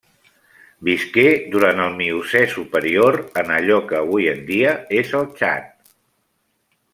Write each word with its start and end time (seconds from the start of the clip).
Visqué 0.87 1.25
durant 1.55 1.81
el 1.83 1.93
Miocè 1.99 2.41
superior 2.53 3.19
en 3.43 3.53
allò 3.59 3.77
que 3.91 4.01
avui 4.01 4.27
en 4.35 4.43
dia 4.49 4.73
és 5.03 5.13
el 5.21 5.29
Txad. 5.37 5.69